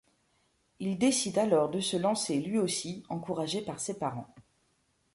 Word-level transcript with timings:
Il 0.79 0.97
décide 0.97 1.37
alors 1.37 1.69
de 1.69 1.79
se 1.79 1.95
lancer 1.95 2.39
lui 2.39 2.57
aussi, 2.57 3.03
encouragé 3.09 3.61
par 3.61 3.79
ses 3.79 3.99
parents. 3.99 4.33